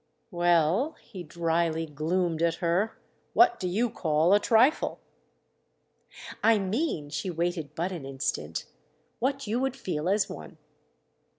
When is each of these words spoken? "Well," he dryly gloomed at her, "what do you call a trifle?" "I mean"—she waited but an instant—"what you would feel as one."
"Well," 0.31 0.93
he 0.99 1.21
dryly 1.21 1.85
gloomed 1.85 2.41
at 2.41 2.55
her, 2.55 2.97
"what 3.33 3.59
do 3.59 3.67
you 3.69 3.87
call 3.91 4.33
a 4.33 4.39
trifle?" 4.39 4.99
"I 6.41 6.57
mean"—she 6.57 7.29
waited 7.29 7.75
but 7.75 7.91
an 7.91 8.03
instant—"what 8.03 9.45
you 9.45 9.59
would 9.59 9.75
feel 9.75 10.09
as 10.09 10.27
one." 10.27 10.57